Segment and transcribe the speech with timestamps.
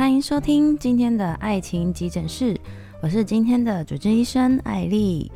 [0.00, 2.58] 欢迎收听今天的爱情急诊室，
[3.02, 5.30] 我是今天的主治医生艾丽。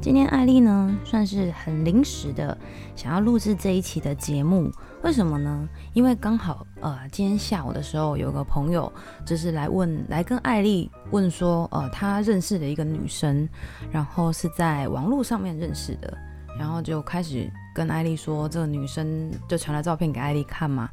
[0.00, 2.56] 今天艾丽呢，算是很临时的
[2.96, 5.68] 想要录制这一期的节目，为什么呢？
[5.92, 8.90] 因为刚好呃，今天下午的时候有个朋友
[9.26, 13.46] 就是来问，来跟艾丽问说，呃，他认识的一个女生，
[13.90, 16.16] 然后是在网络上面认识的，
[16.58, 20.88] 然后就开始跟艾丽说，这个女生就传了照片给艾丽看嘛。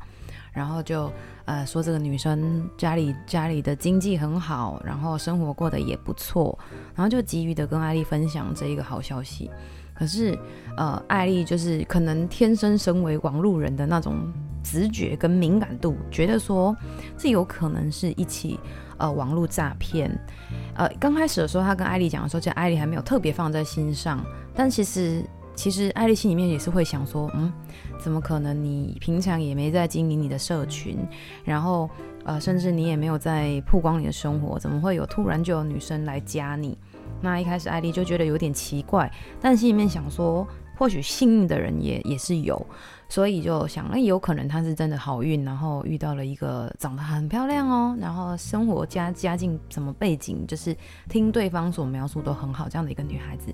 [0.52, 1.12] 然后就
[1.46, 6.58] 呃说这个女生家里家里的经济很好，然后生活过得也不错，
[6.96, 9.50] 然后就急于的跟艾丽分享这一个好消息。
[9.94, 10.38] 可是
[10.76, 14.32] 呃艾丽就是可能天生身为网路人的那种
[14.64, 16.76] 直觉跟敏感度，觉得说
[17.18, 18.60] 这有可能是一起
[18.98, 20.12] 呃网络诈骗。
[20.76, 24.24] 呃刚开始的时候，他跟艾莉讲的时候，其实艾莉还没有特别放在心上，
[24.54, 25.24] 但其实。
[25.56, 27.52] 其实艾莉心里面也是会想说，嗯，
[27.98, 28.56] 怎么可能？
[28.64, 30.98] 你平常也没在经营你的社群，
[31.44, 31.90] 然后
[32.26, 36.78] 呃，甚至你也没有在曝光你的生活，怎么会有突然就有女生来加你？
[37.22, 40.46] 那一开始艾莉就觉得有点奇怪，但心里面想说，
[40.78, 42.64] 或许幸运的人也也是有，
[43.08, 50.76] 所以就想，哎，有可能她是真的好运，然后遇到了一个长得很漂亮哦，然后生活家家境什么背景，就是
[51.08, 53.54] 听对方所描述都很好这样的一个女孩子。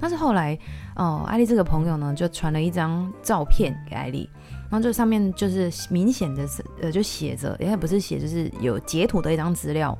[0.00, 0.58] 但是后来，
[0.96, 4.28] 哦，艾丽这个朋友呢，就传了一张照片给艾丽，
[4.70, 9.96] 然后这上面就是明显的是，呃，就写着，也不是写，就是有截图的一张资料，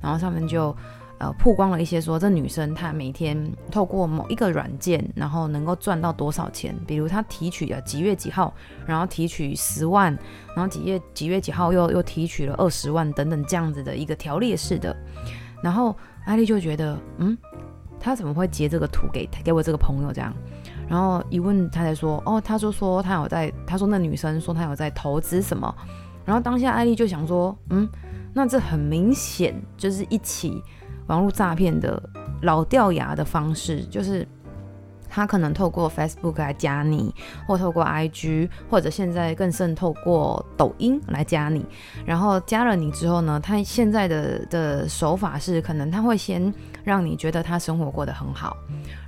[0.00, 0.74] 然后上面就
[1.18, 3.36] 呃曝光了一些说，这女生她每天
[3.70, 8.54] 透过某一个软件，然后能够赚到多少钱，比如她提取了几月几号，
[8.86, 10.16] 然后提取十万，
[10.56, 14.96] 然后几月几月几号又又提取了二十万等等这样子的一个条列式的，
[15.62, 15.94] 然后
[16.24, 17.36] 艾丽就觉得，嗯。
[18.02, 20.34] 他怎么会截这个图给给我这个朋友这样？
[20.88, 25.72] 然后一问他才说，哦，他就说他有在，他说那女生说他有在投资什么。
[26.24, 27.88] 然后当下艾丽就想说，嗯，
[28.34, 30.60] 那这很明显就是一起
[31.06, 32.02] 网络诈骗的
[32.42, 34.26] 老掉牙的方式，就是。
[35.14, 37.14] 他可能透过 Facebook 来加你，
[37.46, 41.66] 或透过 IG，或者现在更甚透过抖音来加你。
[42.06, 46.50] 然后加了你之后呢，他现在的的手法是，可能他会先
[46.84, 48.56] 让你觉得他生活过得很好，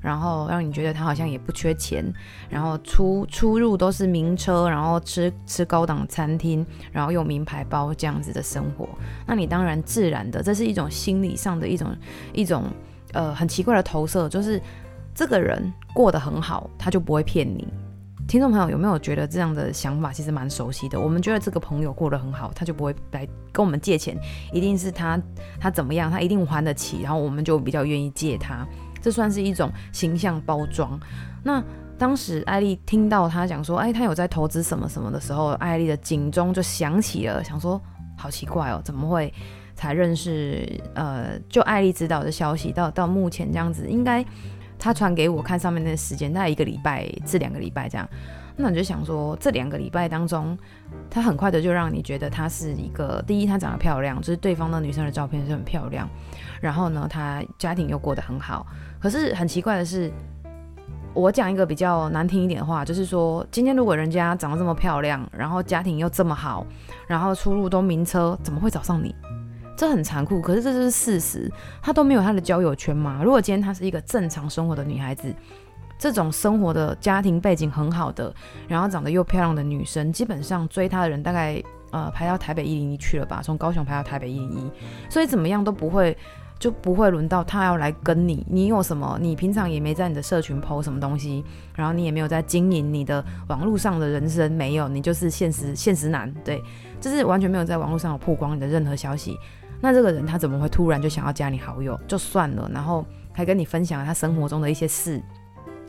[0.00, 2.04] 然后让你觉得他好像也不缺钱，
[2.48, 8.88] 然后出出入都是名车，然后吃吃高档餐厅，然后用名牌包这样子的生活。
[9.26, 11.96] 那你当然自然的，这是一种心理上的一种
[12.32, 12.64] 一种
[13.12, 14.60] 呃很奇怪的投射，就是。
[15.16, 17.64] 这个人过得很好，他就不会骗你。
[18.26, 20.98] 听众朋友有没有觉得这样的想法其实蛮熟悉的？
[20.98, 24.18] 我们觉得这个朋友过得很好，他就不会来跟我们借钱，
[24.52, 25.20] 一定是他
[25.60, 28.66] 他怎么样，他一定还得起，然后我们就比较愿意借他。
[29.00, 30.98] 这算是一种形象包装。
[31.44, 31.62] 那
[31.98, 37.80] 当时艾丽听到他讲说，哎，他有在投资什么什么的时候，艾丽的警钟就响起了，想说
[38.16, 39.32] 好奇怪哦，怎么会
[39.76, 40.80] 才认识？
[40.94, 44.24] 呃，就艾丽知道的消息，到到目前这样子，应该。
[44.78, 48.08] 他传给我看上面的时间，大概一个礼拜至两个礼拜这样。
[48.56, 50.56] 那你就想说，这两个礼拜当中，
[51.10, 56.08] 他很快的就让你觉得他是一个第一，他长得漂亮，就是对方的女生的照片是很漂亮。
[56.60, 58.64] 然后呢，他家庭又过得很好。
[59.00, 60.08] 可是很奇怪的是，
[61.12, 66.64] 我讲一个比较难听一点的话，就是说，今天如果人家长得这么漂亮，然后家庭又这么好，
[67.08, 69.12] 然后出入都名车，怎么会找上你？
[69.76, 71.50] 这很残酷，可是这就是事实。
[71.82, 73.20] 她都没有她的交友圈嘛。
[73.22, 75.34] 如果今天她是一个正常生活的女孩子，
[75.98, 78.34] 这种生活的家庭背景很好的，
[78.68, 84.70] 然后长得又漂亮的女生，基本上追她的人大概呃排到台北一零一去了吧，从高雄排到台北一零一，
[85.08, 86.16] 所以怎么样都不会
[86.58, 88.44] 就不会轮到她要来跟你。
[88.48, 89.18] 你有什么？
[89.20, 96.62] 你平常也没在你的社群 po 什么东西，然后你也没有在经营你的网络上的人生，没有，你就是现实现实男，对，
[97.00, 99.38] 就是完全没有在网络上有曝光你的任何消息。
[99.84, 101.94] 那这个人他怎么会突然就想要加你好友？
[102.08, 105.22] 就算了，然后还跟你分享他生活中的一些事，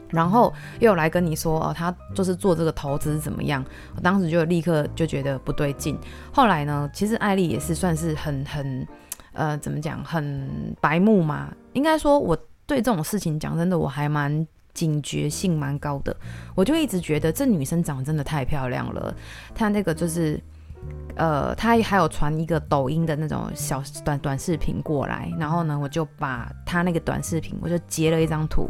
[0.09, 3.63] 然后又来跟你说哦，他就是做这个投资怎么样？
[3.95, 5.97] 我当时就立刻就觉得不对劲。
[6.33, 8.85] 后来呢，其实艾丽也是算是很很
[9.31, 11.53] 呃，怎么讲，很白目嘛。
[11.71, 16.13] 应该说我对这种事情讲真的，我还蛮警觉性蛮高的。
[16.53, 19.15] 我就一直觉得这女生长得真的太漂亮了，
[19.53, 20.37] 她那个就是。
[21.17, 28.69] 呃，他还有传一个抖音的那种小短短视频过来，然后呢，我就把他那个短视频，我就截了一张图，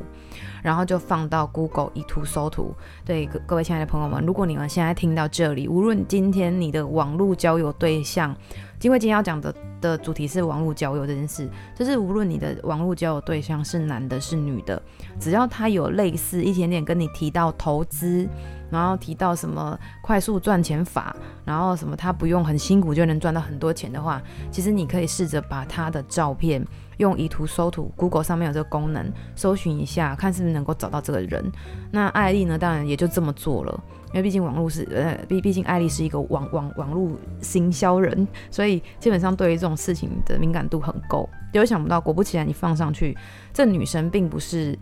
[0.62, 2.72] 然后就放到 Google 以图搜图。
[3.04, 8.36] 对各各位亲爱的朋友们，如果你们现在听到这里，无论今天你的网络交友对象，
[8.82, 9.52] 因为今天要讲的
[9.82, 14.80] 的主题是网络交友这件事，就是无论你的网络交友对象是男的是女的，
[15.20, 18.30] 只要他有类似一点点跟你提到投资。
[18.76, 26.66] 然后提到什么快速赚钱法，然后什么他不用很辛苦就能赚到很多钱的话，其实你可以试着把他的照片
[26.98, 31.52] 用以图搜图，Google 上面有这个功能，搜寻一下，看是不是能够找到这个人。
[31.92, 33.84] 那艾丽呢，当然也就这么做了。
[34.14, 37.12] 因为毕竟网络是呃，毕毕竟艾丽是一个网网网络
[37.42, 41.30] 行销人，所以基本上对于这种事情的敏感度很够。
[41.52, 43.18] 就想不到，果不其然，你放上去，
[43.54, 44.78] 这女生并不是，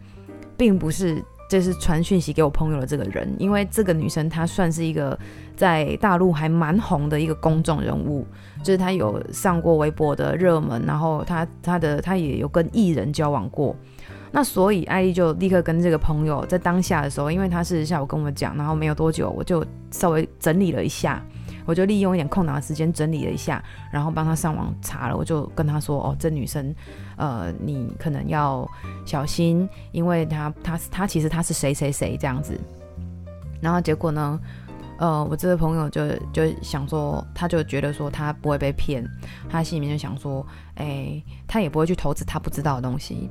[0.56, 1.24] 并不是
[1.54, 5.16] 这是传讯息给我朋友的这个人，因为这个女生她算是一个
[5.56, 8.26] 在大陆还蛮红的一个公众人物，
[8.64, 13.76] 就是她有上过微博的热门，然后她她的她也有跟艺人交往过。
[14.32, 21.24] 那所以艾丽就立刻跟这个朋友在当下的时候，因为她是下午跟我讲，然后没有多久我就稍微整理了一下，
[21.66, 26.74] 我就利用一点空档的时间整理了一下，然后帮他上网查了，我就跟他说：“哦，这女生，
[27.16, 28.70] 呃，你可能要
[29.06, 32.60] 小心，因为她她她其实她是谁谁谁这样子。”
[33.62, 34.40] 然后结果呢，
[34.98, 39.04] 呃，我这个朋友就就想说，他就觉得说他不会被骗，
[39.50, 40.46] 他心里面就想说
[40.76, 43.30] ：“哎，他也不会去投资他不知道的东西。”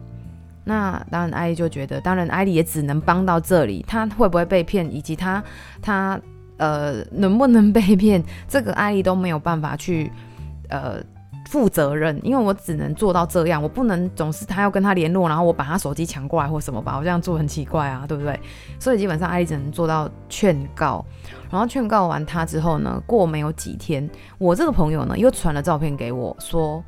[0.64, 3.84] 那当然，艾丽就觉得，当然，艾丽也只能帮到这里。
[3.86, 5.42] 他会不会被骗，以及他
[5.82, 6.20] 他
[6.62, 10.12] 呃能不能被骗，这个艾丽都没有办法去
[10.68, 11.02] 呃
[11.50, 18.38] 负责任，因为我只能做到这样，我不能总是他要跟他联络，然后我把他手机抢过来或什么吧，我这样做很奇怪啊，对不对？
[18.78, 21.04] 所以基本上艾丽只能做到劝告，
[21.50, 24.08] 然后劝告完他之后呢，过没有几天，
[24.38, 26.82] 我这个朋友呢又传了照片给我说。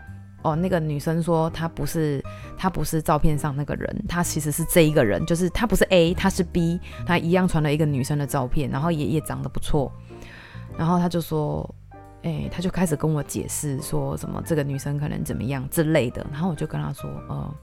[0.44, 2.22] 哦，那个女生说她不是，
[2.56, 9.90] 她不是照片上那个人，她其实是这一个人，就是她不是 A，她是 B，她一样传了一个女生的照片，然后也也长得不错，
[10.76, 11.74] 然后他就说，
[12.22, 17.54] 哎、欸，他就开始跟我解释说什么这个女生可能怎么样之类的，然后我就跟他说，呃，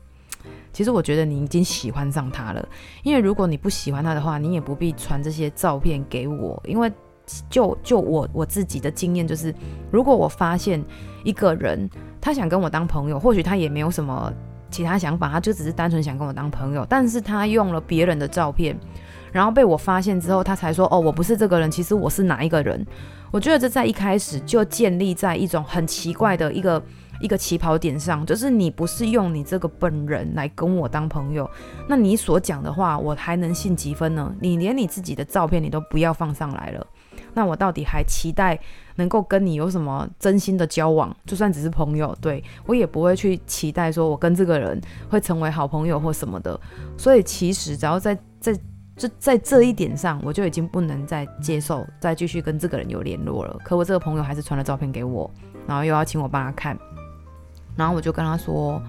[0.73, 2.67] 其实我觉得你已经喜欢上她了，
[3.03, 6.91] 因为如果你不喜欢她的话，你也不必传这些照片给我，因为
[7.49, 9.53] 就就我我自己的经验就是，
[9.91, 10.83] 如果我发现
[11.23, 11.89] 一个人。
[12.23, 14.31] 他想跟我当朋友，或许他也没有什么
[14.69, 16.85] 其他想法，他就只是单纯想跟我当朋友。
[16.87, 18.77] 但是他用了别人的照片，
[19.31, 22.85] 然后被我发现之后，他才说：“哦，我不是这个人，其实我是哪一个人？”
[23.33, 26.79] 我觉得这在一开始就建立在一种很奇怪的一个
[27.21, 31.49] 一个起跑点上，就是你不是用你这个本人来跟我当朋友，
[31.89, 34.31] 那你所讲的话我还能信几分呢？
[34.39, 36.85] 你连你自己的照片你都不要放上来了。
[37.33, 38.59] 那我到底还期待
[38.95, 41.15] 能够跟你有什么真心的交往？
[41.25, 44.79] 就算只是朋友，对，我也不会去期待说我跟这个人
[45.09, 46.59] 会成为好朋友或什么的。
[46.97, 48.57] 所以其实只要在在
[48.95, 53.57] 这在这一点上，我就已经不能再接受再继续跟这个人有联络了。
[53.63, 55.29] 可我这个朋友还是传了照片给我，
[55.67, 56.77] 然后又要请我帮他看，
[57.75, 58.81] 然后我就跟他说，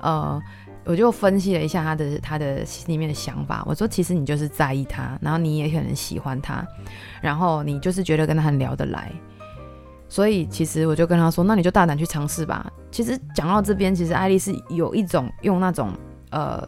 [0.00, 0.40] 呃。
[0.86, 3.62] 我就分析了一下他的他的心里面的想法。
[3.66, 6.64] 我说，其实你就是在意他，然后你也可能喜欢他，
[7.20, 9.12] 然后你就是觉得跟他很聊得来。
[10.08, 12.72] 所以其实我就跟他说，那你就大胆去尝试吧。
[12.92, 15.90] 其实讲到这边，其实艾丽是有一种用那种
[16.30, 16.66] 呃，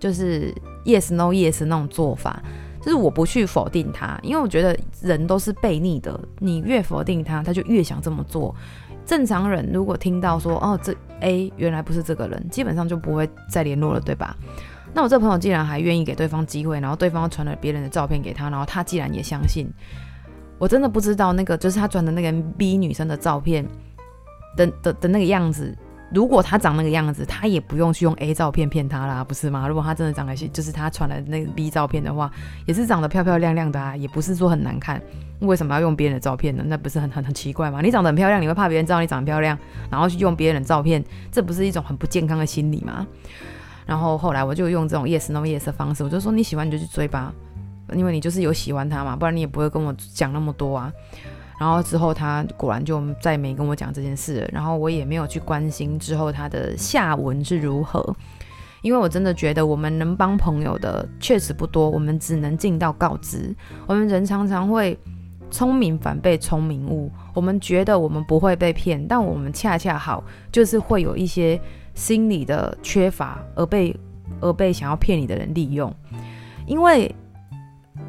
[0.00, 0.52] 就是
[0.84, 2.42] yes no yes 那种做法，
[2.80, 8.52] 就是我不去否定他，因为我觉得人都是悖逆的，你越否定他，他就越想这么做。
[9.04, 14.36] 正常人如果听到说哦，这 A 原来不是这个人，基本上就不会再联络了，对吧？
[14.94, 19.66] 那我这朋友既然还愿意给对方机会，然后对方传了别人的照片给他，然后他既然也相信，
[20.58, 23.66] 我真的不知道那个就是他传的那个 B 女生的照片
[24.56, 25.76] 的的的那个样子。
[26.14, 29.66] 如果他长那个样子，他也不用去用 A 照片骗他啦，不是吗？
[29.66, 32.30] 如果他真的长得就是他传的那个 B 照片的话，
[32.66, 35.00] 也是长得漂漂亮亮的啊，也不是说很难看。
[35.40, 36.62] 为什么要用别人的照片呢？
[36.66, 37.80] 那不是很很很奇怪吗？
[37.80, 39.58] 你长得很漂亮，你会怕别人知道你长得漂亮，
[39.90, 43.06] 然后去用别人的照片，这不是一种很不健康的心理吗？
[43.86, 47.32] 然后后来我就用这种 yes no yes 的方式，我就说你喜欢你就去追吧，
[47.94, 50.92] 因为你就是有喜欢他嘛，不然你也不会跟我讲那么多啊。
[51.62, 58.04] 然后之后他果然就再没跟我讲这件事了，然后我也没有去关心之后他的下文是如何，
[58.80, 63.54] 因为我真的觉得我们能帮朋友的确实不多，我们只能尽到告知。
[63.86, 64.98] 我们人常常会
[65.52, 71.60] 聪明反被聪明误，我们觉得我们不会被骗，但我们恰恰好就是会有一些
[71.94, 73.96] 心理的缺乏而被
[74.40, 75.94] 而被想要骗你的人利用，
[76.66, 77.14] 因为。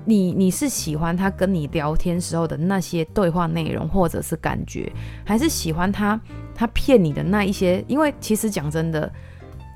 [0.06, 4.92] 你你是喜欢他跟你聊天时候的那些对话内容，或者是感觉，
[5.26, 6.20] 还是喜欢他
[6.54, 7.84] 他骗你的那一些？
[7.88, 9.12] 因为其实讲真的，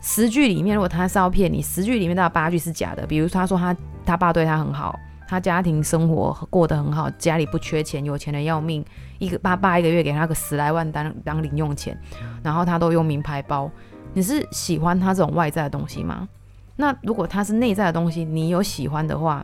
[0.01, 3.07] 十句里面如果他是要骗你，十句里面大概八句是假的。
[3.07, 8.83] 比如他说他他爸对他很好，他家庭生活过得很好，家里不缺钱，有钱的要命，
[9.19, 11.97] 一个爸爸一个月给他个十来万当当零用钱，
[12.43, 13.71] 然后他都用名牌包。
[14.13, 16.27] 你是喜欢他这种外在的东西吗？
[16.75, 19.43] 那如果他是内在的东西，你有喜欢的话？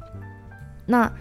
[0.85, 1.11] 那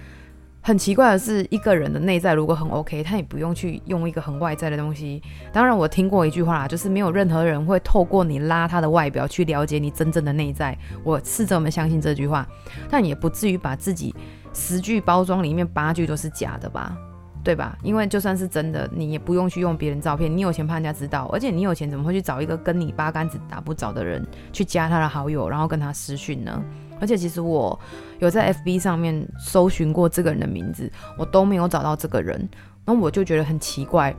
[0.64, 5.20] 很奇怪的是，一个人的内在如果很 OK，他也不用去用一个很外在的东西。
[5.52, 10.78] 当然，我听过一句话啦，就是没有任何人会透过你拉他的外表去了解你真正的内在。
[11.02, 12.46] 我是这么相信这句话，
[12.88, 14.14] 但也不至于把自己
[14.54, 16.96] 十句包装里面八句都是假的吧？
[17.44, 17.76] 对吧？
[17.82, 20.30] 因为就算是真的，你也不用去用别人照片。
[20.32, 26.62] 你有钱怕人家知道，而且你有钱怎么会去找一个跟你八竿子打不着的人去加他的好友，然后跟他私讯呢？
[27.02, 27.76] 而且其实我
[28.20, 32.48] 有在 FB 上面搜寻过这个人的名字，我都没有找到这个人，
[32.84, 34.14] 那我就觉得很奇怪。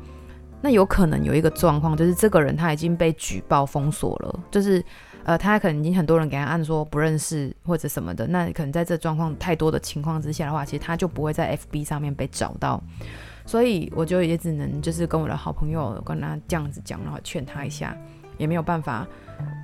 [0.61, 4.83] 那有可能有一个状况，就是这个人他已经被举报封锁了，就是
[5.23, 8.27] 呃，他可能已经很多人给他按说不认识或者什么的。
[8.27, 12.81] 那可能在这状况太多的情况之下的话，其实他就不会在 FB 上面被找到。
[13.45, 17.95] 所以我就也只能就是跟我的好朋友跟他这样子讲，然后劝他一下，
[18.37, 19.05] 也没有办法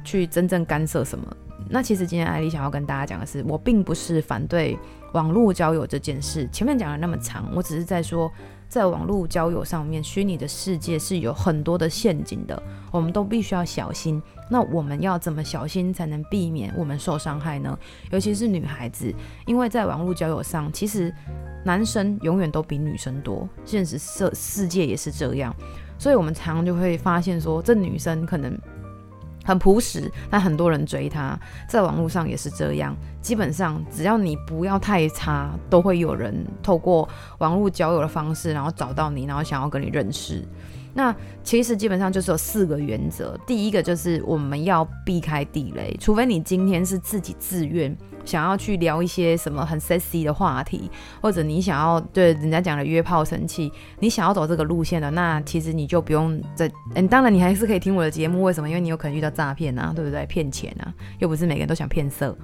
[0.04, 1.26] 去真正干涉什么。
[1.68, 4.78] 那其实今天艾莉想要跟大家讲的是，我并不是反对
[5.14, 6.48] 网络交友这件事。
[6.52, 8.32] 前面讲了那么长，我只是在说，
[8.68, 12.62] 在网络交友上面，虚拟的世界是有很多的陷阱的，
[12.92, 14.22] 我们都必须要小心。
[14.50, 17.78] 那我们要怎么小心才能避免我们受伤害呢？
[18.12, 19.14] 尤其是女孩子，
[19.46, 21.14] 因为在网络交友上，其实
[21.64, 25.56] 男生永远都比女生多，现实世世界也是这样，
[26.00, 28.58] 所以我们常常就会发现说，这女生可能。
[29.50, 31.36] 很朴实，但很多人追他，
[31.68, 32.96] 在网络上也是这样。
[33.20, 40.48] 基本上，只要你不要太差，都会有人透过网络交友的方式，然后找到你，然后想要跟你认识。
[41.00, 41.16] 那
[41.46, 43.40] 其实基本上就是有四个原则。
[43.48, 47.96] 第一个就是我们要避开地雷，除非你今天是自己自愿。
[48.26, 50.92] 想要去聊一些什么很 sexy 的话题，
[51.22, 56.70] 或者你想要对人家讲的约炮神器，你想要走这个路线的，那其实你就不用再。
[56.96, 58.44] 嗯，当然你还是可以听我的节目。
[58.44, 58.68] 为什么？
[58.68, 60.26] 因为你有可能遇到诈骗啊，对不对？
[60.26, 62.38] 骗钱啊，又不是每个人都想骗色，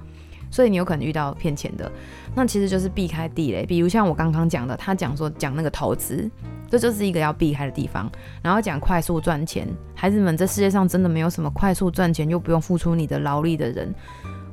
[0.50, 1.90] 所以你有可能遇到骗钱的。
[2.34, 6.30] 那其实就是避开地雷，比如像我刚刚讲的，他讲说讲那个投资，
[6.70, 8.10] 这就是一个要避开的地方。
[8.42, 13.94] 然后讲快速赚钱，孩子们，这世界上真的没有什么快速赚钱又不用付出你的劳力的人。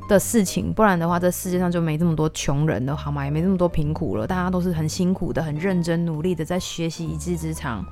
[0.10, 3.24] 的事情，不然的话，这世界上就没这么多穷人了，好吗？
[3.24, 7.86] 也没这么多贫苦了，大家都是很辛苦的，很认真努力的在学习一技之长，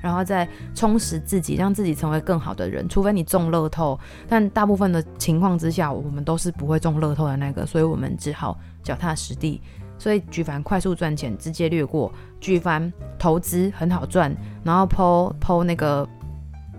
[0.00, 2.88] 然后再充实自己，让自己成为更好的人。
[2.88, 9.60] 除非你中乐透，但大部分的情况之下，我们都是不会中乐透的那个，所以我们只好脚踏实地。
[9.98, 16.08] 所以举凡快速赚钱，直接略过；举凡投资很好赚，然后抛抛那个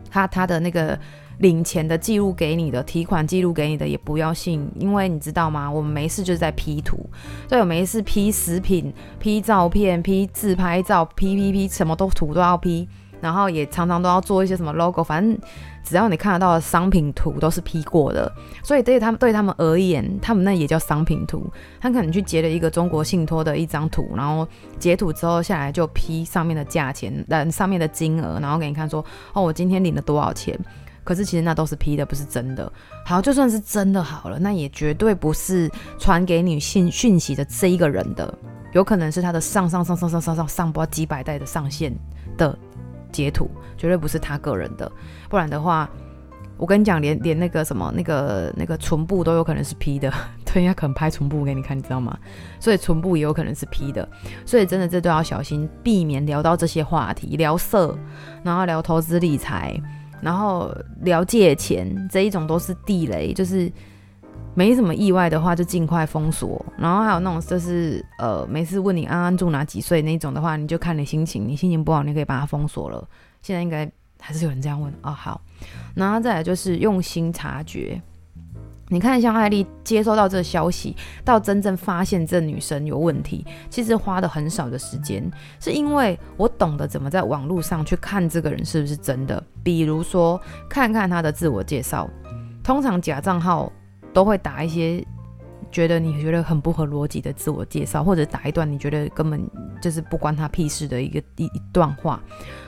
[0.10, 0.98] 他他的那个。
[1.40, 5.72] 领钱的记录给你的，提款记录给你的也不要信，因为你知道吗？
[5.72, 7.10] 我们没事就是在 P 图，
[7.48, 12.90] 所以我没事 P 食品、P 照片、P 自拍照、P P P 什么都图都要 P，
[13.22, 15.38] 然后也常常都要做一些什么 logo，反正
[15.84, 18.32] 只要你看得到的商品图都是 P 过的，
[18.64, 21.52] 所以对他们对他们而言，他们那也叫商品图。
[21.80, 24.48] 他可能去截了一个中国信托的一张图，然后
[24.78, 30.58] 截图之后下来就 P 上面的价钱、呃上面的金额，然后给你看说，哦，我今天领了多少钱。
[31.02, 32.72] 可是其实那都是 P 的，不是真的。
[33.04, 38.32] 好，就算是真的好了，那也绝对不是传给你信讯息的这一个人的，
[38.74, 41.92] 有可能是他的上上上上上上上上不几百代的上线
[42.38, 42.56] 的
[43.12, 44.92] 截图，绝对不是他个人的。
[45.30, 45.90] 不然的话，
[46.58, 50.12] 我跟你讲，连连那个什么那个那个唇部都有可能是 P 的，
[50.46, 52.18] 对，应该可能拍唇部给你看，你知道吗？
[52.60, 54.08] 所以唇部也有可能是 P 的，
[54.46, 57.98] 所以真的这都要小心，避免聊到这些话题，聊色，
[58.44, 59.80] 然后聊投资理财。
[60.22, 60.70] 然后
[61.04, 63.72] 聊借钱这一种都是地雷，就是
[64.54, 66.66] 没什么意外的话就尽快封锁。
[66.78, 73.08] 然后还有那种就是呃，每次问你安安住哪几岁那种的话，你就看你心情，你心情不好你可以把它封锁了。
[73.42, 73.90] 现在应该
[74.20, 75.12] 还是有人这样问哦。
[75.12, 75.40] 好，
[75.96, 78.02] 然后再来就是用心察觉。
[78.92, 85.24] 你看，像艾丽接收到这个消息，到真正发现这女生有问题，其实花的很少的时间，
[85.60, 89.44] 是因为我懂得怎么在网络上去看这个人是不是真的。
[89.62, 92.10] 比如说，看看他的自我介绍，
[92.64, 93.72] 通常假账号
[94.14, 95.06] 都会打一些
[95.72, 99.40] 觉得你觉得很不合逻辑的自我介绍，或者打一段你觉得根本
[99.82, 102.20] 就是不关他屁事的一个一一段话。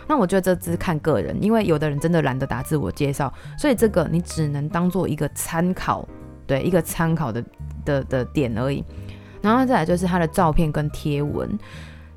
[0.08, 6.08] 那我觉得这只是看个人，因为有的人真的懒得打自我介绍，所以这个你只能当做一个参考，
[6.46, 7.44] 对，一个参考的
[7.84, 8.84] 的的点而已。
[9.42, 11.58] 然后再来就是他的照片跟贴文，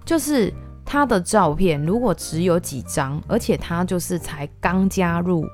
[0.04, 0.52] 就是
[0.84, 5.46] 他的照片如果只有几张，而且他就是才刚加入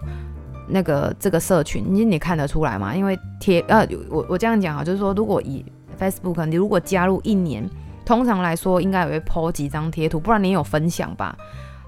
[0.70, 2.94] 那个这个社群，你你看得出来吗？
[2.94, 5.64] 因为贴呃，我我这样讲啊，就是说如果以
[5.98, 7.68] Facebook，你如果加入一年，
[8.04, 11.36] 通常来说应该也会 po 几张贴图，不然你有分享吧。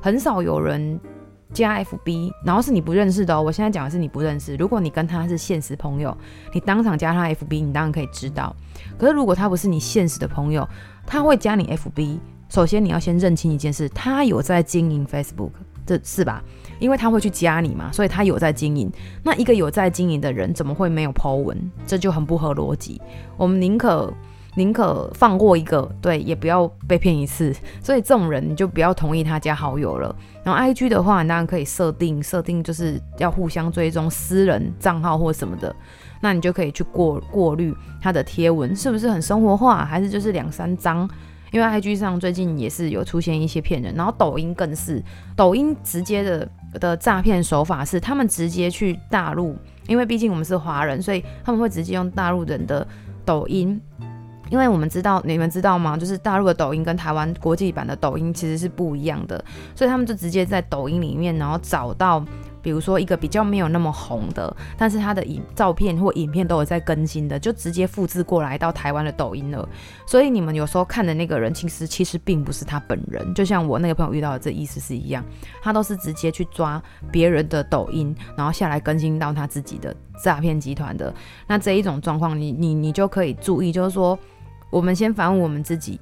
[0.01, 0.99] 很少有人
[1.53, 3.41] 加 FB，然后是你不认识的哦。
[3.41, 4.57] 我现在讲的是你不认识。
[4.57, 6.17] 如果你跟他是现实朋友，
[6.53, 8.55] 你当场加他 FB，你当然可以知道。
[8.99, 10.69] 可是如果他不是你现实的朋友，
[11.07, 12.19] 他会加你 FB。
[12.49, 15.53] 首先你要先认清一件事，他有在经营 Facebook，
[15.87, 16.43] 这是吧？
[16.79, 18.91] 因为他会去加你嘛，所以他有在经营。
[19.23, 21.71] 那一个有在经营的人，怎么会没有 po 文？
[21.87, 23.01] 这就很不合逻辑。
[23.37, 24.13] 我们宁可。
[24.55, 27.55] 宁可放过一个，对，也不要被骗一次。
[27.83, 30.15] 所以这种人你就不要同意他加好友了。
[30.45, 35.75] 然后 IG 的话，你当然可以设定，设定就是要互相追踪私人账号或什么的，
[36.21, 41.09] 那你就可以去过过滤他的贴文是不是很生活化，还是就是两三张。
[41.53, 45.01] 因为 IG 上最近也是有出现一些骗人，然后抖音更是，
[45.37, 46.49] 抖音直接的
[46.81, 49.57] 的诈骗手法是他们直接去大陆，
[49.87, 52.85] 因为毕竟我们是华人，所以他们会直接用大陆人的
[53.25, 53.81] 抖音。
[54.51, 55.97] 因为我们知道，你们知道吗？
[55.97, 59.43] 就是大陆的抖音跟台湾国际版的抖音其实是不一样的，
[59.75, 62.23] 所以他们就直接在抖音里面，然后找到，
[62.63, 69.69] 比如说一个比较没有那么红的，但是他的影照片或影片都有在更新的，就直接复制过来到台湾的抖音了。
[70.07, 75.25] 所以你们有时候看的那个人，其实其实并不是他本人，就像我那个朋友遇到的这意思是一样，
[75.61, 81.13] 他都是直接去抓别人的抖音，然后下来更新到他自己的诈骗集团的。
[81.47, 84.19] 那这一种状况，你你你就可以注意，就是说。
[84.71, 86.01] 我们先反问我们自己，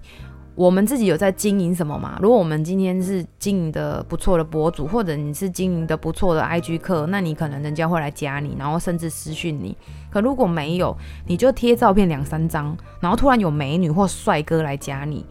[0.61, 2.19] 我们自己有在经营什么吗？
[2.21, 9.75] 如果我们今天是经营的不错的博主，或者你是经营的不错的 IG 客，那你可能人家会来加你，然后甚至私讯你。
[10.11, 10.95] 可如果没有，
[11.27, 15.25] 你就贴照片两三张，然后突然有美女或帅哥来加你，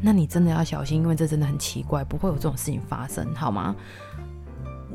[0.00, 3.76] 那你真的要小心，因为这真的很奇怪，不会有这种事情发生，好吗？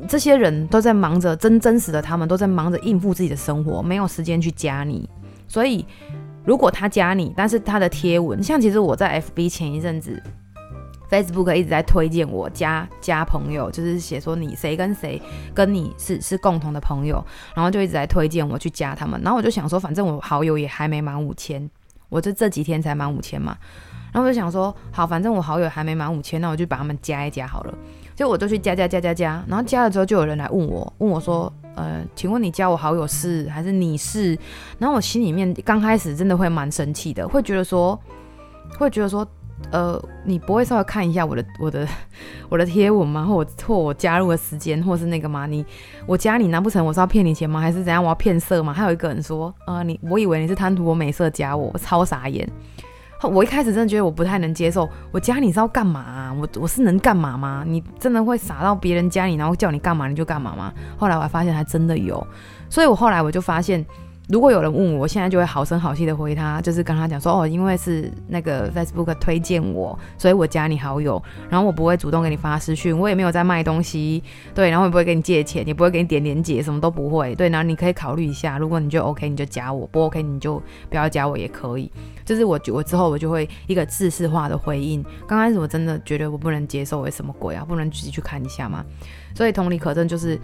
[0.08, 5.08] 这些人都在忙着真真实的，他们都在忙着应付自己的生活，没有时间去加你，
[5.46, 5.86] 所以。
[6.48, 10.18] 如果他加你，但是他的贴文，像其实我在 FB 前一阵子
[11.10, 15.20] ，Facebook 一直在推荐我加加朋友，就是写说你谁跟谁
[15.54, 17.22] 跟你是是共同的朋友，
[17.54, 21.68] 然后就一直在推荐我去加他们，然后我就想说，反正我好友也还没满五千，
[22.08, 23.54] 我就这几天才满五千嘛，
[24.10, 27.74] 然后我就想说，好，反正我好友还没满五千，那我就把他们加一加好了，
[28.18, 31.52] 就我就去加加加加加，然后加了之后就有人来问我，问我说。
[31.76, 34.36] 呃，请问你加我好友是还是你是？
[34.80, 37.96] 然后我心里面刚开始真的会蛮生气的，会觉得说，
[38.76, 39.24] 会觉得说，
[39.70, 41.86] 呃，你不会稍微看一下我的我的
[42.50, 43.24] 我的贴文吗？
[43.24, 45.46] 或我或我加入的时间，或是那个吗？
[45.46, 45.64] 你
[46.04, 47.60] 我加你难不成我是要骗你钱吗？
[47.60, 48.02] 还是怎样？
[48.02, 48.72] 我要骗色吗？
[48.72, 52.44] 还有一个人说，呃，你我以为你是贪图我美色加我，我超傻眼。
[53.22, 56.32] 我一开始真的觉得我不太能接受，我加你是要干嘛啊？
[56.32, 57.64] 我我是能干嘛吗？
[57.66, 60.72] 你真的会傻到别人家里，然后叫你干嘛你就干嘛吗？
[60.96, 62.24] 后来我还发现还真的有，
[62.68, 63.84] 所以我后来我就发现。
[64.28, 74.22] 如果有人问我，我现在就会好声好气的回他，就是跟他讲说，哦，因为是那个 Facebook 推荐我，所以我加你好友，然后我不会主动给你发私讯，我也没有在卖东西，
[74.54, 81.90] 对，然后也不会给你借钱，也不会给你点连接，什么都不会，对，然后你可以考虑一下，如果你就 OK，你就加我，不 OK 你就不要加我也可以，
[82.26, 88.84] 就是我我之后我就会一个制式化的回应，刚开始我真的觉得我不能接受，为什么鬼啊，不能自己去看一下吗？
[89.34, 90.38] 所以同理可证就是。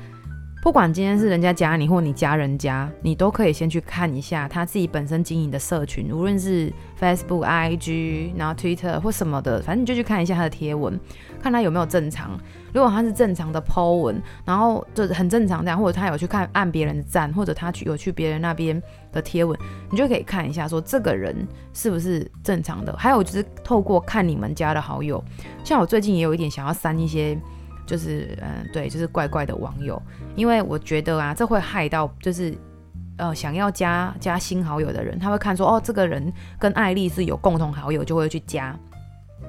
[0.65, 10.99] 不管今天是人家加你或你加人家，你都可以先去看一下他自己本身经营的社群，无论是 Facebook、IG，然后 Twitter 或什么的，反正你就去看一下他的贴文，
[11.39, 12.41] 看他有没有正常。
[12.73, 19.55] 如果他是正常的 po 文，然后就很正常这样，或者他有去看按别人的赞，或者他去有去别人那边的贴文，
[19.91, 22.97] 你就可以看一下说这个人是不是正常的。
[22.97, 25.23] 还有就是透过看你们加的好友，
[25.63, 27.39] 像我最近也有一点想要删一些。
[27.87, 30.01] 就是嗯，对，就是怪怪的网友，
[30.37, 32.57] 因为我觉得啊，这会害到就是
[33.19, 38.75] 呃想要加加新好友的人，他会看说哦，这个人跟艾丽是有共同好友，就会去加，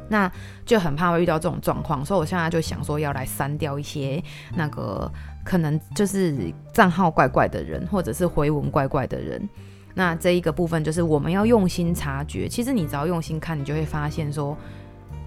[0.09, 0.31] 那
[0.65, 4.21] 就很怕会遇到这种状况，所以我现在就想说要来删掉一些
[4.53, 5.09] 那个
[5.43, 6.37] 可能就是
[6.73, 9.47] 账号怪怪的人，或者是回文怪怪的人。
[9.93, 14.57] 那这一个部分就是我们要用心察觉，其实你只要用心看，你就会发现说。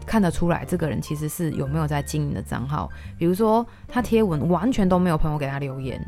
[0.08, 2.88] 看得出来，这个人其实是有没有在经营的账号。
[3.18, 6.00] 比如说，他贴文完全都没有朋友给他留言，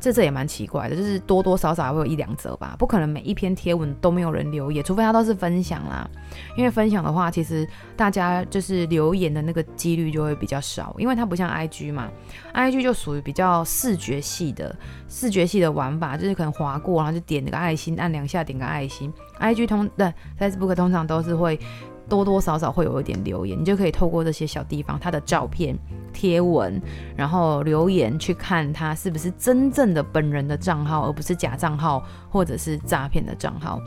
[0.00, 0.96] 这这也蛮奇怪的。
[0.96, 6.08] 就是多多少少会有一两则吧，不可能每一篇贴文都没有人留言，除非他都是分享啦。
[6.56, 12.08] 因为分享的话，其实大家就是留言的那个几率就会比较少，因为它不像 IG 嘛
[12.52, 14.74] ，IG 就属于比较视觉系的，
[15.08, 19.12] 视觉系的玩法，就是可能划过，然后就点那个爱心，按两下点个爱心。
[19.40, 21.58] IG 通对 Facebook 通常都是会。
[22.08, 25.76] 多多少少会有一点留言，你就可以透过这些小地方，他的照片、
[26.12, 26.80] 贴文，
[27.16, 33.80] 然后留言去看他是不是真正的本人的账号，而不是假账号或者是诈骗的账号。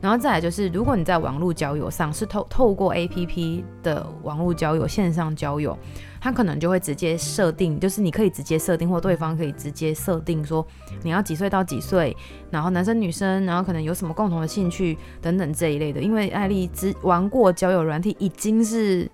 [0.00, 5.78] 然后再来就是，如果你在网络交友上是透透过 APP 的网络交友、线上交友，
[6.22, 10.64] 他可能就会直接设定，就是你可以直接设定，或对方可以直接设定说
[11.02, 12.16] 你要几岁到几岁，
[12.48, 16.00] 然后男生女生，然后可能有什么共同的兴趣等等这一类的。
[16.00, 19.10] 因为艾丽只玩过交友软体，已经是。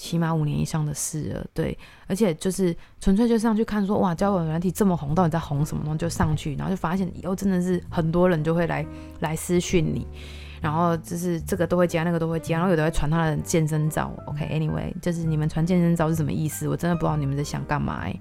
[0.00, 5.98] 起码五年以上的事了，对，而且就是纯粹就上去看说，哇，交友软体这么红，到底在红什么东西？
[5.98, 8.86] 就上去，然后就发现以后真的是很多人就会来
[9.18, 10.06] 来私讯你，
[10.60, 14.12] 然后就是这个都会加，那个都会加，然后有的会传他的健身照。
[14.26, 16.68] OK，Anyway，就是你们传健身照是什么意思？
[16.68, 18.14] 我真的不知道你们在想干嘛哎。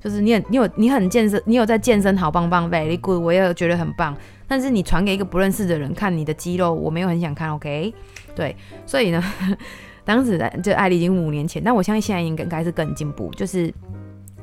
[0.00, 4.14] 就是你很你有你很健身，你有在健身，好棒棒，Very good，我也觉得很棒。
[4.46, 7.50] 但是你传给一个不认识的人看你的肌肉，我没有很想看。
[7.54, 7.94] OK，
[8.34, 8.54] 对，
[8.86, 9.22] 所以呢。
[10.06, 13.72] 当时就艾丽已经五年前，但我相信现在应该应该是更进步，就是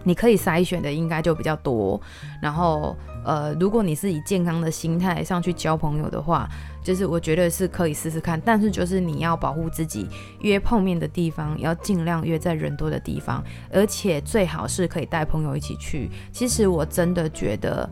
[0.03, 2.01] 你可以筛选的应该就比较多。
[2.41, 6.49] 然后呃，如果你是以健康的心态上去交朋友的话，
[6.83, 8.39] 就是我觉得是可以试试看。
[8.41, 10.07] 但是就是你要保护自己，
[10.41, 16.09] 约碰面的地方要尽量约在人多的地方，而且最好是可以带朋友一起去。
[16.31, 17.89] 其实我真的觉得。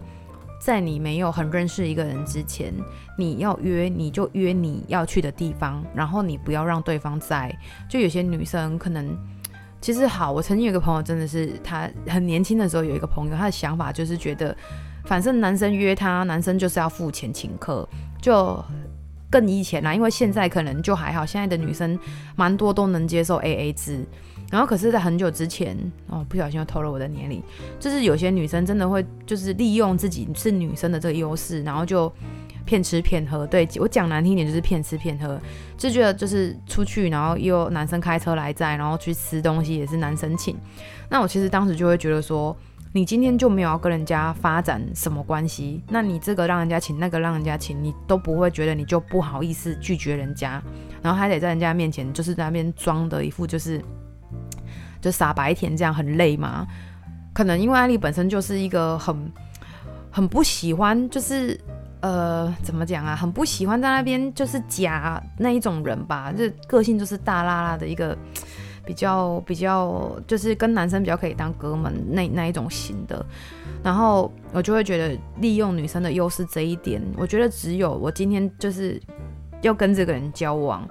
[0.61, 2.73] 在你没有很认识一个人之前，
[3.17, 7.49] 你要约你就约你要去的地方，然后你不要让对方在。
[7.87, 9.17] 就有些女生可能，
[9.79, 14.53] 其实好，我曾经有个朋友，真的是他很年轻的时候有一个朋友，他的想法就是觉得，
[15.05, 17.87] 反正男生约他，男生就是要付钱请客，
[18.21, 18.63] 就
[19.29, 21.97] 更以前啦，因为现在可能就还好，现在的女生
[22.35, 24.05] 蛮多都能接受 AA 制。
[24.51, 25.77] 然后可是，在很久之前，
[26.07, 27.39] 哦，不小心又透露我的年龄，
[27.79, 32.11] 就是有些女生真的会，就是利用自己是女生的这个优势，然后就
[32.65, 33.45] 骗吃骗喝。
[33.45, 35.39] 对，我讲难听一点，就是骗吃骗喝，
[35.77, 40.57] 就觉得就是出去，然后又男生开车来载，然后去吃东西也是男生请。
[41.09, 42.57] 那我其实当时就会觉得说，
[42.91, 50.61] 你今天就没有要跟人家发展什么关系，那你这个让人家请，那个让人家请，你都不会觉得你就不好意思拒绝人家，
[51.01, 53.81] 然后还得在人家面前就是在那边装的一副就是。
[55.01, 56.67] 就傻白甜这样很累吗？
[57.33, 59.31] 可能因为艾丽本身就是一个很
[60.11, 61.57] 很不喜欢，就是
[62.01, 68.13] 呃怎么讲啊，很不喜欢在那边就是假那一种人吧，就个性就是大剌剌的一个
[68.85, 73.25] 比较比较，就是跟男生比较可以当哥们那那一种型的。
[73.83, 79.01] 然后我就会觉得利用女生的优势这一点，我觉得只有我今天就是
[79.61, 80.87] 要跟这个人交往。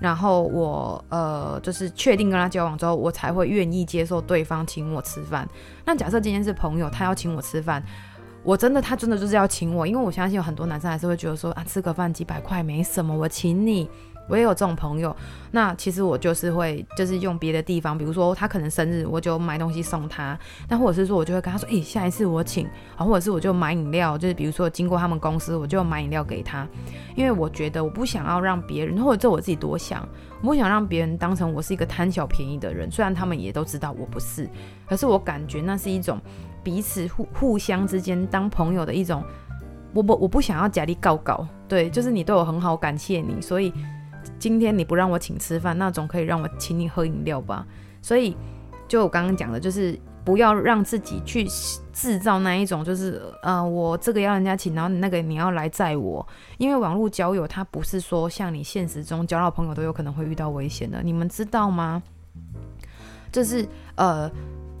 [0.00, 5.48] 然后我呃，就是确定跟他交往之后，我才会愿意接受对方请我吃饭。
[5.84, 7.80] 那假设今天是朋友，他要请我吃饭，
[8.42, 13.88] 我真的他真的就是要请我，因为我相信有很多男生还是会觉得说啊，吃个饭几百块没什么，我请你。
[14.28, 15.14] 我也有这种朋友，
[15.50, 26.66] 那其实我就是会，就是用别的地方，比如说他可能生日，我就买东西送他，那或者是说我就会跟他说，诶、下一次我请，啊，或者是我就买饮料，就是比如说经过他们公司，我就买饮料给他，
[27.16, 30.08] 因为我觉得我不想要让别人，或者这我自己多想，
[30.40, 34.48] 我不想让别人当成我是一个贪小便宜的人，虽然他们也都知道我不是，
[34.86, 36.18] 可是我感觉那是一种
[36.62, 39.22] 彼此互互相之间当朋友的一种，
[39.92, 43.72] 我不我不想要假力告告，对，就是你对我很好，感谢你，所以。
[44.42, 47.64] 今天你不让我请吃饭，那总可以让我请你喝饮料吧？
[48.02, 48.36] 所以，
[48.88, 51.46] 就我刚刚讲的，就是不要让自己去
[51.92, 56.26] 制造那一种，就是呃，我这个要人家请，然后那个你要来载我。
[56.58, 62.02] 因为网络交友，它不是说像你现实中交到朋友都有可能会遇到危险的，你们知道吗？
[63.30, 64.28] 就是呃，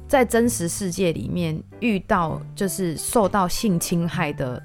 [0.08, 4.60] 在真实世界里面遇到就是受到性侵害的。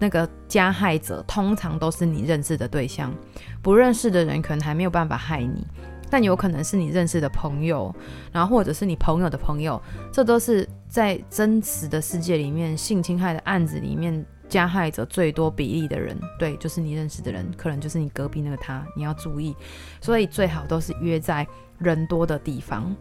[0.00, 3.14] 那个加害者通常都是你认识的对象，
[3.62, 5.66] 不认识的人可能还没有办法害你，
[6.10, 7.94] 但有可能是你认识的朋友，
[8.32, 9.80] 然后或者是你朋友的朋友，
[10.12, 19.56] 这都是在真实的世界里面性侵害的案子里面加害者最多比例的人，对，就是你认识的人，可能就是你隔壁那个他，你要注意，
[20.00, 21.46] 所以最好都是约在
[21.78, 22.94] 人多的地方。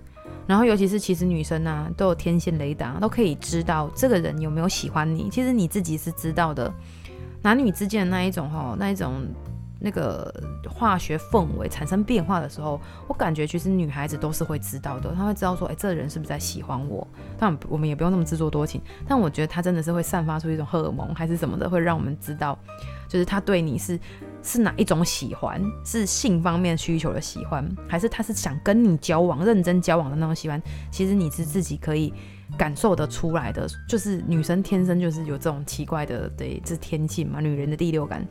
[0.45, 5.29] 然后，尤其是其实女生啊，都有天线雷达，都可以知道这个人有没有喜欢你。
[5.29, 6.71] 其实你自己是知道的，
[7.41, 9.25] 男女之间的那一种哈，那一种
[9.79, 10.33] 那个
[10.69, 15.13] 化学氛围产生变化的时候，我感觉其实女孩子都是会知道的。
[15.13, 17.07] 她会知道说，哎，这个人是不是在喜欢我？
[17.37, 18.81] 但我们也不用那么自作多情。
[19.07, 22.57] 但我觉得他真的是会散发出一种荷尔蒙，还是什么的，会让我们知道，
[23.13, 23.97] 就是他对你是。
[24.45, 25.63] 是哪一种喜欢？
[25.85, 30.61] 是性方面需求的喜欢，还是他是想跟你交往、认真交往的那种喜欢？
[30.91, 32.13] 其实你是自己可以
[32.57, 33.65] 感受得出来的。
[33.87, 38.27] 就是女生天生就是有这种奇怪的，对，这天性嘛，女人的第六感。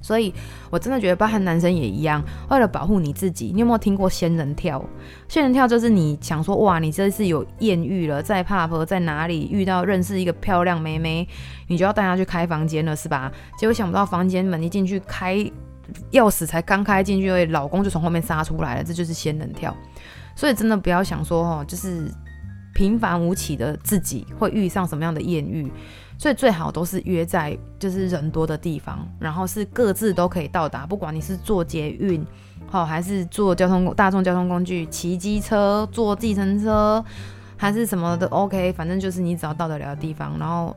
[0.00, 0.32] 所以，
[0.70, 4.84] 我真的觉得，包含男生也一样，为了保护你自己，你有没有听过仙人跳？
[5.28, 11.26] 仙人跳就是你想说，哇，你这次有艳遇了，在 pub 在哪里遇到认识一个漂亮妹妹，
[11.66, 13.32] 你就要带她去开房间了，是吧？
[13.58, 15.34] 结果想不到房间门一进去开，
[16.12, 19.76] 钥匙才刚开进去，老公就从后面杀出来了，这就是仙人跳。
[20.36, 22.08] 所以真的不要想说，哦，就是
[22.74, 25.68] 平凡无奇的自己会遇上什么样的艳遇。
[26.18, 32.24] 所以最好都是约在就是人多的地方，然后是各自都可以到达，不管你是坐捷运，
[32.66, 37.04] 好还是坐交通大众交通工具，骑机车、坐计程车，
[37.56, 40.38] 还是什么的，OK，反正就是你只要到得了的地方。
[40.38, 40.74] 然后，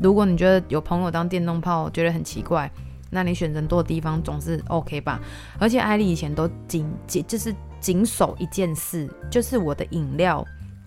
[0.00, 2.70] 如果你觉得有朋友当电动炮觉得很奇怪，
[3.10, 5.20] 那你选人多的地方总是 OK 吧？
[5.58, 10.46] 而且艾莉以前都谨谨就是谨守一件事，就是我的饮料。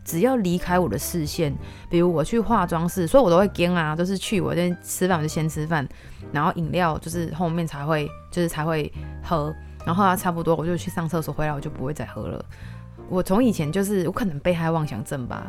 [0.10, 1.56] 只要离开我的视线，
[1.88, 5.88] 比如我去化妆室，所以我都会跟啊，都是去我先吃饭，我就先吃饭，
[6.32, 8.92] 然后饮料就是后面才会，就是才会
[9.24, 9.54] 喝，
[9.86, 12.44] 然后它差不多我就去上厕所，回来我就不会再喝了。
[13.08, 15.46] 我从以前就是我可能被害妄想症吧，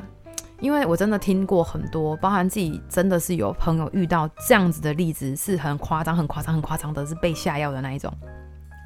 [0.60, 8.12] 因为我真的听过很多，包含自己真的是有朋友遇到这样子的例子，是很夸张、很夸张、很夸张的，是被下药的那一种，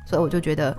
[0.06, 0.76] 所以我就觉得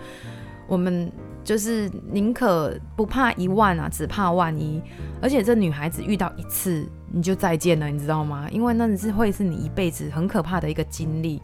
[0.67, 1.11] 我们。
[1.45, 4.81] 就是宁可不怕一万啊，只怕万一。
[5.21, 8.47] 而且这女孩子遇到一次你就再见了，你知道吗？
[8.49, 11.39] 因为那是会是你一辈子很可怕的一个经历。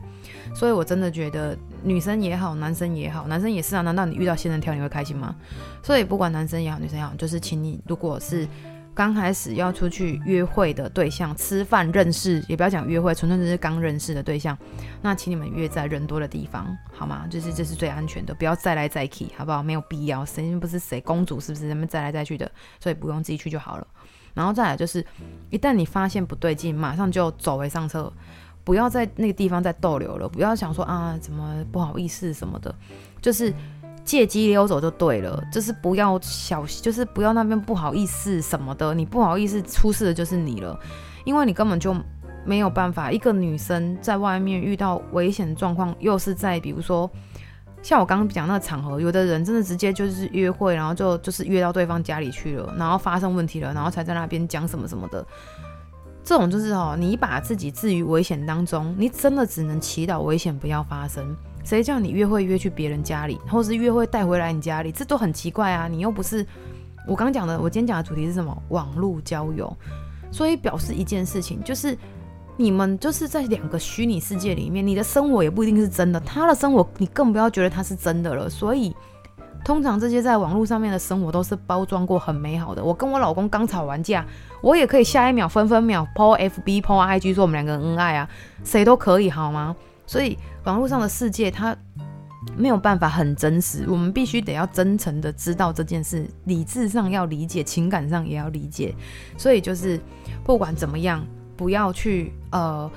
[0.55, 3.84] 所以我真的觉得女生也好，男生也好，男生也是啊。
[3.84, 5.36] 难道你遇到仙人跳你会开心吗？
[5.84, 8.47] 所以不管男生也好，女生也好，就是请你如果是。
[8.93, 14.56] 刚开始要出去约会的对象，吃饭认识，也不要讲约会，纯粹只是刚认识的对象。
[15.01, 17.25] 那请你们约在人多的地方，好吗？
[17.30, 19.63] 就是这是最安全的，不要再来再去，好不好？
[19.63, 21.69] 没有必要，谁不是谁公主，是不是？
[21.69, 22.51] 咱们再来再去的，
[22.82, 23.88] 所以不用自己去就好了。
[24.34, 25.06] 然后再来就是，
[25.49, 28.12] 一旦你发现不对劲，马上就走为上策，
[28.65, 32.75] 不要在那个地方再逗留了，不要想说啊，怎么不好意思什么的，
[33.21, 33.54] 就是。
[34.04, 40.78] 借机溜走就对了，就是不要小，就是不要那边不好意思什么的，你不好意思出事的就是你了，
[41.24, 41.96] 因为你根本就
[42.46, 43.12] 没有办法。
[43.12, 47.10] 一个女生在外面遇到危险状况，又是在比如说
[47.84, 55.26] 像我刚刚讲那个场合，有的人真的直接就是约会，然后就就是约到对方家里去了，然后发生问题了，然后才在那边讲什么什么的，
[56.24, 61.36] 这种就是哦，你把自己置于危险当中，你真的只能祈祷危险不要发生。
[61.63, 65.88] 谁叫你约会约去别人家里，或是约会带回来你家里，这都很奇怪啊！
[65.88, 66.45] 你又不是
[67.08, 68.56] 我刚讲的，我今天讲的主题是什么？
[68.69, 69.76] 网络交友，
[70.32, 71.97] 所以表示一件事情，就是
[72.58, 78.50] 你们就是在两个虚拟世界里面，你的生活也不一定是真的，他的生活你更不要觉得他是真的了。
[78.50, 78.95] 所以
[79.63, 82.84] 通常这些在网络上面的生活都是包装过很美好的。
[82.84, 84.26] 我跟我老公刚吵完架，
[84.62, 88.28] 我也可以下一秒分分秒 po FB po IG 说我们两个恩爱啊，
[88.63, 89.76] 谁都可以好吗？
[90.12, 91.74] 所以网络上的世界它
[92.58, 98.93] 没有办法很真实，我们必须得要真诚的知道这件事，理智上要理解，情感上也要理解。
[99.38, 99.97] 所以就是
[100.43, 102.91] 不管怎么样，不要去呃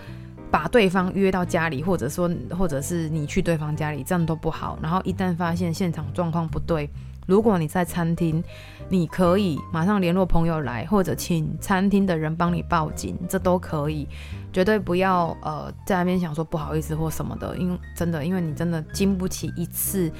[0.51, 4.77] 把对方约到家里，或者说或者是你去对方家里，这样都不好。
[4.83, 6.91] 然后一旦发现现场状况不对。
[7.27, 8.43] 如果你在餐厅，
[8.89, 14.09] 你可以马上联络朋友来，或者请餐厅的人帮你报警，这都可以。
[14.55, 20.11] 绝对不要呃在那边想说不好意思或什么的，因为真的，因为你真的经不起一次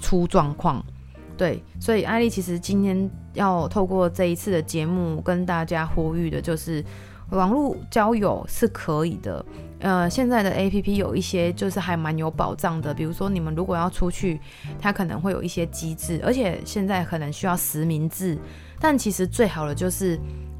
[0.00, 0.82] 出状况。
[1.36, 6.84] 对，所以艾莉其实今天要透过这一次的节目跟大家呼吁的就是，
[7.30, 9.44] 网络交友是可以的。
[9.80, 14.40] 呃，现在的 APP 有一些就是还蛮有保障的，比如说你们如果要出去，
[14.80, 18.36] 它可能会有一些机制，而且现在可能需要实名制，
[18.80, 20.18] 但其实最好的就是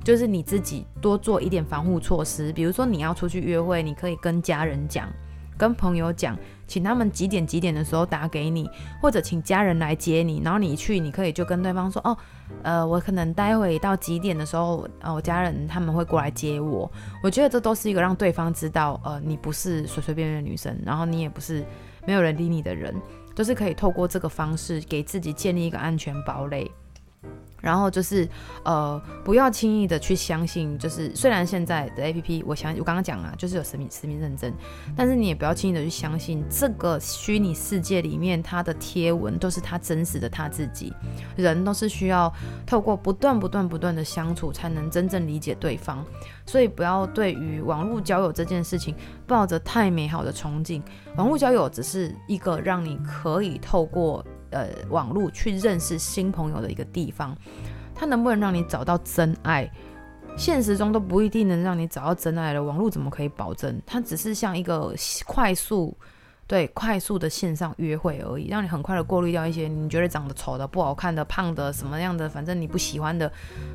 [0.08, 5.06] 就是你自己多做一点防护措施，比如说你要出去约会，你可以跟家人讲。
[5.54, 6.34] 跟朋友讲，
[6.66, 8.66] 请他们几点几点的时候打给你，
[9.02, 12.16] 或者请家人来接你，然后你去，你可以就跟对方说，哦，
[12.62, 16.90] 呃，我可能待会到几点的时候，呃，我家人他们会过来接我。
[17.22, 21.62] 我觉得这都是一个让对方知道，呃，你不是随随便便的女生，然后你也不是
[22.06, 22.94] 没有人理你的人，
[23.34, 26.70] 都是可以透过这个方式给自己建立一个安全堡垒。
[27.60, 28.28] 然后就是，
[28.64, 34.52] 呃，不要轻易的去相信，就是虽然现在的 APP，我想我刚刚讲了，就是有实名实名认证，
[34.96, 40.92] 但是你也不要轻易的去相信这个虚拟世界里面他的贴文都是他真实的他自己。
[41.36, 42.32] 人都是需要
[42.64, 46.04] 透过不断不断不断的相处，才能真正理解对方。
[46.46, 48.94] 所以不要对于网络交友这件事情
[49.26, 50.80] 抱着太美好的憧憬。
[51.16, 54.24] 网络交友只是一个让你可以透过。
[54.50, 57.36] 呃，网络去认识新朋友的一个地方，
[57.94, 59.70] 它能不能让你找到真爱？
[60.36, 62.62] 现实中都不一定能让你找到真爱了。
[62.62, 63.80] 网络怎么可以保证？
[63.84, 64.94] 它只是像一个
[65.26, 65.96] 快速
[66.46, 73.30] 对，快速的线上约会而已，让你很快的过滤掉一些你觉得长得丑的、不好看的、胖的什么样的，反正你不喜欢的。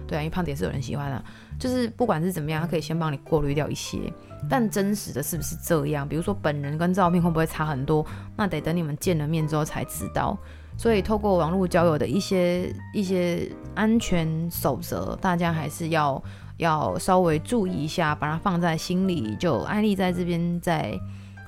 [0.07, 1.23] 对啊，因为胖的也是有人喜欢的。
[1.59, 4.11] 就是不管是怎么样，它可以先帮你过滤掉一些。
[4.49, 6.07] 但真实的是不是这样？
[6.07, 8.03] 比如说本人跟照片会不会差很多？
[8.35, 10.37] 那得等你们见了面之后才知道。
[10.77, 16.21] 所以透过网络交友的一些一些安全守则，大家还是要
[16.57, 19.35] 要稍微注意一下，把它放在心里。
[19.39, 20.97] 就安利在这边再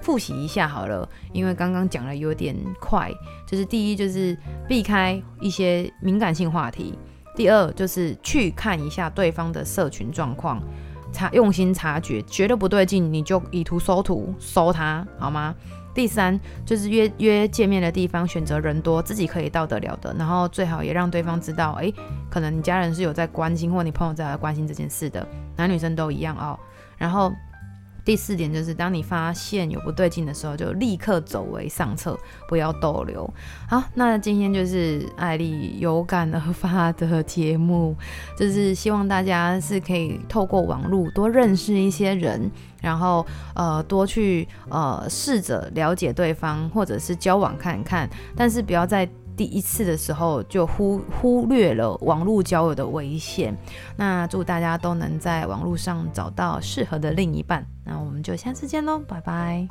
[0.01, 3.11] 复习一下好了，因为刚刚讲的有点快。
[3.47, 6.93] 就是第一，就是避开一些敏感性话题；
[7.35, 10.61] 第二，就是去看一下对方的社群状况，
[11.11, 15.53] 察用心察觉，觉得不对劲，你就以图搜图搜他，好吗？
[15.95, 21.91] 第三就是约约见面的地方，选择人多，自己可以到得了的，然后最好也让对方知道，哎，
[22.29, 26.59] 可能你家人是有在关心，或你朋友在关心这件事的，男女生都一样哦。
[26.97, 27.33] 然后。
[28.05, 32.15] 第四点就是，当你发现有不对劲的时候，就立刻走为上策，
[32.47, 33.27] 不要逗留。
[33.67, 37.95] 好，那今天就是艾丽有感而发的节目，
[38.37, 49.09] 就是希望大家是可以透过网络多认识一些人，然后呃多去呃试着了解对方，或者是交往看看，但是不要在。
[49.35, 53.55] 第一次的时候就忽忽略了网络交友的危险。
[53.97, 57.65] 那祝大家都能在网络上找到适合的另一半。
[57.83, 59.67] 那我们就下次见喽，拜拜。